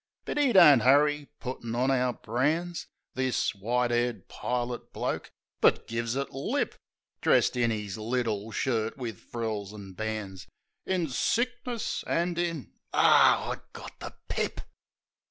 [0.25, 5.29] But 'e don't 'urry puttin' on our brands— This white 'aired pilot bloke—
[5.61, 6.73] ^but gives it lip.
[7.21, 10.47] Dressed in 'is little shirt, wiv frills an' bands.
[10.87, 13.53] "In sick ness— an'— in —"Ar!
[13.53, 14.61] I got the pip!